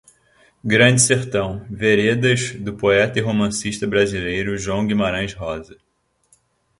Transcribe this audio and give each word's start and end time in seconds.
Grande 0.65 0.99
Sertão: 0.99 1.63
Veredas, 1.69 2.53
do 2.55 2.73
poeta 2.73 3.19
e 3.19 3.21
romancista 3.21 3.85
brasileiro 3.85 4.57
João 4.57 4.87
Guimarães 4.87 5.33
Rosa 5.35 5.77